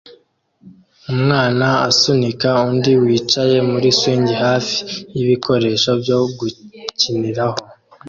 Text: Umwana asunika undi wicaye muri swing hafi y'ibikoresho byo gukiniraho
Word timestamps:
Umwana 1.13 1.67
asunika 1.89 2.49
undi 2.69 2.91
wicaye 3.03 3.57
muri 3.71 3.87
swing 3.99 4.27
hafi 4.43 4.77
y'ibikoresho 5.15 5.89
byo 6.01 6.19
gukiniraho 6.37 7.59